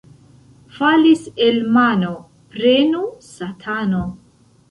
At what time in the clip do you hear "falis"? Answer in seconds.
0.77-1.25